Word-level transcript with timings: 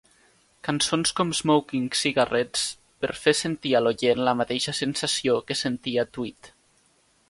Cançons 0.67 1.11
com 1.19 1.33
"Smoking 1.39 1.85
Cigarettes" 1.99 2.65
per 3.05 3.13
fer 3.27 3.37
sentir 3.43 3.77
a 3.81 3.85
l'oient 3.85 4.25
la 4.31 4.37
mateixa 4.43 4.79
sensació 4.83 5.41
que 5.49 5.63
sentia 5.65 6.11
Tweet. 6.19 6.57